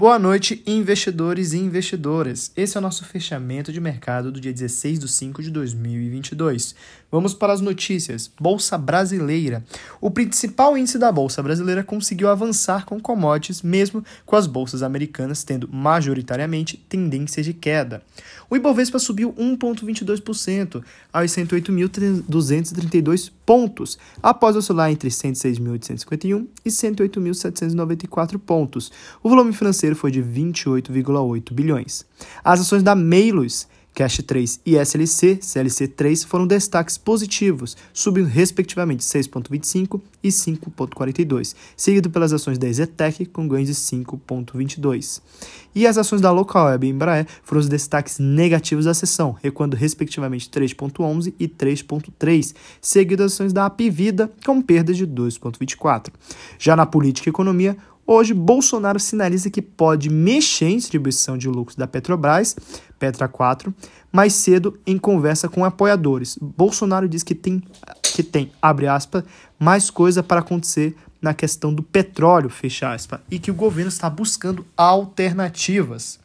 Boa 0.00 0.18
noite, 0.18 0.62
investidores 0.66 1.52
e 1.52 1.58
investidoras. 1.58 2.50
Esse 2.56 2.74
é 2.74 2.80
o 2.80 2.82
nosso 2.82 3.04
fechamento 3.04 3.70
de 3.70 3.82
mercado 3.82 4.32
do 4.32 4.40
dia 4.40 4.50
16 4.50 4.98
de 4.98 5.06
5 5.06 5.42
de 5.42 5.50
2022. 5.50 6.74
Vamos 7.12 7.34
para 7.34 7.52
as 7.52 7.60
notícias. 7.60 8.30
Bolsa 8.40 8.78
Brasileira. 8.78 9.62
O 10.00 10.10
principal 10.10 10.78
índice 10.78 10.98
da 10.98 11.12
Bolsa 11.12 11.42
Brasileira 11.42 11.84
conseguiu 11.84 12.30
avançar 12.30 12.86
com 12.86 12.98
commodities, 12.98 13.60
mesmo 13.60 14.02
com 14.24 14.36
as 14.36 14.46
bolsas 14.46 14.82
americanas 14.82 15.44
tendo 15.44 15.68
majoritariamente 15.70 16.78
tendência 16.78 17.42
de 17.42 17.52
queda. 17.52 18.02
O 18.48 18.56
Ibovespa 18.56 18.98
subiu 18.98 19.34
1,22% 19.34 20.82
aos 21.12 21.30
108.232 21.30 23.30
pontos, 23.44 23.98
após 24.22 24.56
oscilar 24.56 24.90
entre 24.90 25.10
106.851 25.10 26.46
e 26.64 26.70
108.794 26.70 28.38
pontos. 28.38 28.90
O 29.22 29.28
volume 29.28 29.52
financeiro 29.52 29.89
foi 29.94 30.10
de 30.10 30.22
28,8 30.22 31.52
bilhões. 31.52 32.04
As 32.44 32.60
ações 32.60 32.82
da 32.82 32.94
Meilus 32.94 33.66
Cash 33.94 34.22
3 34.24 34.60
e 34.64 34.76
SLC, 34.76 35.38
CLC 35.42 35.88
3 35.88 36.24
foram 36.24 36.46
destaques 36.46 36.96
positivos, 36.96 37.76
subindo 37.92 38.28
respectivamente 38.28 39.02
6,25 39.02 40.00
e 40.22 40.28
5,42, 40.28 41.54
seguido 41.76 42.08
pelas 42.08 42.32
ações 42.32 42.56
da 42.56 42.70
Zetec 42.70 43.26
com 43.26 43.48
ganhos 43.48 43.68
de 43.68 43.74
5,22. 43.74 45.20
E 45.74 45.86
as 45.86 45.98
ações 45.98 46.20
da 46.20 46.30
Local 46.30 46.66
Web 46.66 46.86
e 46.86 46.90
Embraer 46.90 47.26
foram 47.42 47.60
os 47.60 47.68
destaques 47.68 48.18
negativos 48.18 48.84
da 48.84 48.94
sessão, 48.94 49.36
recuando 49.42 49.76
respectivamente 49.76 50.48
3,11 50.48 51.34
e 51.38 51.48
3,3, 51.48 52.54
seguido 52.80 53.22
das 53.22 53.34
ações 53.34 53.52
da 53.52 53.66
Apivida 53.66 54.30
com 54.44 54.62
perdas 54.62 54.96
de 54.96 55.06
2,24. 55.06 56.08
Já 56.58 56.74
na 56.74 56.86
política 56.86 57.28
e 57.28 57.30
economia, 57.30 57.76
Hoje, 58.12 58.34
Bolsonaro 58.34 58.98
sinaliza 58.98 59.48
que 59.50 59.62
pode 59.62 60.10
mexer 60.10 60.66
em 60.66 60.76
distribuição 60.78 61.38
de 61.38 61.46
lucros 61.46 61.76
da 61.76 61.86
Petrobras, 61.86 62.56
Petra 62.98 63.28
4, 63.28 63.72
mais 64.10 64.32
cedo 64.32 64.76
em 64.84 64.98
conversa 64.98 65.48
com 65.48 65.64
apoiadores. 65.64 66.36
Bolsonaro 66.42 67.08
diz 67.08 67.22
que 67.22 67.36
tem, 67.36 67.62
que 68.02 68.24
tem 68.24 68.50
abre 68.60 68.88
aspas, 68.88 69.22
mais 69.56 69.90
coisa 69.90 70.24
para 70.24 70.40
acontecer 70.40 70.96
na 71.22 71.32
questão 71.32 71.72
do 71.72 71.84
petróleo, 71.84 72.50
fecha 72.50 72.92
aspas, 72.92 73.20
e 73.30 73.38
que 73.38 73.52
o 73.52 73.54
governo 73.54 73.90
está 73.90 74.10
buscando 74.10 74.66
alternativas 74.76 76.18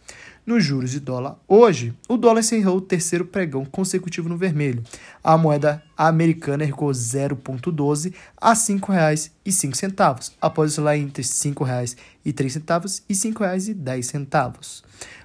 nos 0.45 0.63
juros 0.63 0.91
de 0.91 0.99
dólar. 0.99 1.37
Hoje, 1.47 1.93
o 2.07 2.17
dólar 2.17 2.41
encerrou 2.41 2.77
o 2.77 2.81
terceiro 2.81 3.25
pregão 3.25 3.65
consecutivo 3.65 4.29
no 4.29 4.37
vermelho. 4.37 4.83
A 5.23 5.37
moeda 5.37 5.81
americana 5.97 6.63
recuou 6.63 6.91
0,12 6.91 8.13
a 8.39 8.49
R$ 8.49 8.55
5,05, 8.55 10.33
após 10.39 10.71
oscilar 10.71 10.97
entre 10.97 11.23
R$ 11.23 11.27
5,03 11.27 11.97
e 12.25 12.29
R$ 12.29 13.19
5,10. 13.19 14.83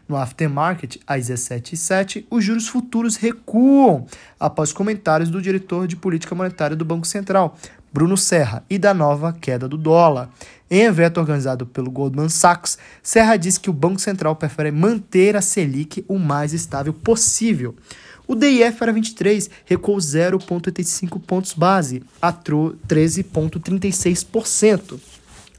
No 0.08 0.16
aftermarket, 0.16 0.98
às 1.06 1.28
17h07, 1.28 2.24
os 2.28 2.44
juros 2.44 2.66
futuros 2.66 3.14
recuam 3.14 4.06
após 4.40 4.72
comentários 4.72 5.30
do 5.30 5.40
diretor 5.40 5.86
de 5.86 5.94
política 5.94 6.34
monetária 6.34 6.76
do 6.76 6.84
Banco 6.84 7.06
Central, 7.06 7.56
Bruno 7.92 8.16
Serra, 8.16 8.64
e 8.70 8.78
da 8.78 8.94
nova 8.94 9.32
queda 9.32 9.68
do 9.68 9.76
dólar. 9.76 10.30
Em 10.70 10.82
evento 10.82 11.18
organizado 11.18 11.66
pelo 11.66 11.90
Goldman 11.90 12.28
Sachs, 12.28 12.78
Serra 13.02 13.36
disse 13.36 13.58
que 13.58 13.68
o 13.68 13.72
Banco 13.72 14.00
Central 14.00 14.36
prefere 14.36 14.70
manter 14.70 15.34
a 15.34 15.40
Selic 15.40 16.04
o 16.06 16.16
mais 16.18 16.52
estável 16.52 16.92
possível. 16.92 17.74
O 18.28 18.36
DIF 18.36 18.78
para 18.78 18.92
23 18.92 19.50
recuou 19.64 19.98
0,85 19.98 21.20
pontos 21.20 21.52
base 21.52 22.04
a 22.22 22.32
13,36%. 22.32 25.00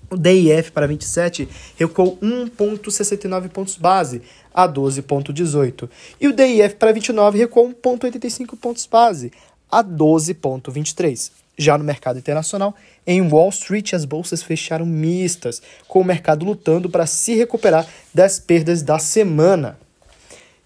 O 0.10 0.16
DIF 0.16 0.72
para 0.72 0.88
27 0.88 1.50
recuou 1.78 2.18
1,69 2.22 3.50
pontos 3.50 3.76
base 3.76 4.22
a 4.54 4.70
12,18. 4.70 5.90
E 6.22 6.30
o 6.30 6.34
DIF 6.34 6.76
para 6.76 6.94
29 6.94 7.40
recuou 7.40 7.74
1,85 7.74 8.58
pontos 8.58 8.86
base 8.86 9.34
a 9.70 9.84
12,23. 9.84 11.41
Já 11.58 11.78
no 11.78 11.84
mercado 11.84 12.18
internacional, 12.18 12.74
em 13.06 13.22
Wall 13.22 13.50
Street 13.50 13.94
as 13.94 14.06
bolsas 14.06 14.42
fecharam 14.42 14.86
mistas, 14.86 15.62
com 15.88 16.02
o 16.02 16.06
mercado 16.06 16.46
lutando 16.46 16.90
para 16.90 17.06
se 17.06 17.36
recuperar 17.36 17.86
das 18.14 18.40
perdas 18.40 18.82
da 18.82 18.98
semana. 18.98 19.78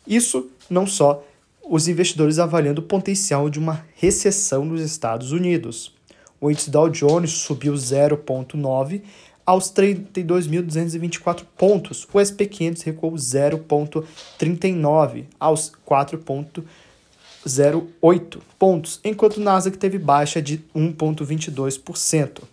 Isso 0.08 0.50
não 0.70 0.86
só 0.86 1.24
os 1.68 1.88
investidores 1.88 2.38
avaliando 2.40 2.82
o 2.82 2.86
potencial 2.86 3.50
de 3.50 3.58
uma 3.58 3.84
recessão 3.96 4.64
nos 4.64 4.82
Estados 4.82 5.32
Unidos. 5.32 5.92
O 6.40 6.52
índice 6.52 6.70
Dow 6.70 6.88
Jones 6.90 7.32
subiu 7.32 7.74
0,9 7.74 9.02
aos 9.46 9.72
32.224 9.72 11.44
pontos. 11.58 12.06
O 12.12 12.20
SP 12.22 12.46
500 12.46 12.84
recuou 12.84 13.14
0,39 13.14 15.24
aos 15.40 15.72
4,39 15.88 16.64
0,8 17.46 18.40
pontos, 18.58 19.02
enquanto 19.04 19.36
o 19.38 19.42
Nasdaq 19.42 19.78
teve 19.78 19.98
baixa 19.98 20.42
de 20.42 20.64
1,22% 20.76 22.44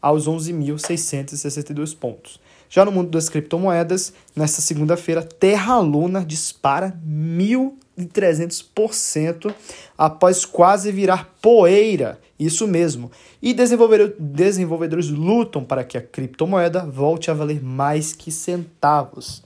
aos 0.00 0.28
11.662 0.28 1.96
pontos. 1.96 2.38
Já 2.70 2.84
no 2.84 2.92
mundo 2.92 3.10
das 3.10 3.28
criptomoedas, 3.28 4.12
nesta 4.36 4.60
segunda-feira, 4.60 5.22
Terra 5.22 5.80
Luna 5.80 6.24
dispara 6.24 6.96
1.300% 7.08 9.52
após 9.96 10.44
quase 10.44 10.92
virar 10.92 11.34
poeira. 11.40 12.20
Isso 12.38 12.68
mesmo. 12.68 13.10
E 13.42 13.52
desenvolvedores 13.54 15.08
lutam 15.08 15.64
para 15.64 15.82
que 15.82 15.98
a 15.98 16.02
criptomoeda 16.02 16.84
volte 16.84 17.30
a 17.30 17.34
valer 17.34 17.64
mais 17.64 18.12
que 18.12 18.30
centavos. 18.30 19.42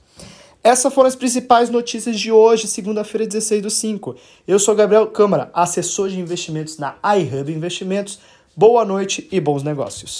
Essas 0.63 0.93
foram 0.93 1.09
as 1.09 1.15
principais 1.15 1.69
notícias 1.69 2.17
de 2.17 2.31
hoje, 2.31 2.69
segunda-feira, 2.69 3.27
16 3.27 3.61
do 3.61 3.69
5. 3.69 4.15
Eu 4.47 4.57
sou 4.57 4.73
Gabriel 4.73 5.07
Câmara, 5.07 5.51
assessor 5.53 6.07
de 6.07 6.17
investimentos 6.17 6.77
na 6.77 6.95
iHub 7.17 7.51
Investimentos. 7.51 8.17
Boa 8.55 8.85
noite 8.85 9.27
e 9.29 9.41
bons 9.41 9.61
negócios. 9.61 10.11